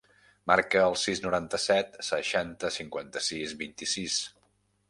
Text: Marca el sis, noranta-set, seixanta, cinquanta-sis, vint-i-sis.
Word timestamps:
Marca 0.51 0.79
el 0.85 0.95
sis, 1.01 1.21
noranta-set, 1.25 1.99
seixanta, 2.09 2.73
cinquanta-sis, 2.79 3.55
vint-i-sis. 3.65 4.19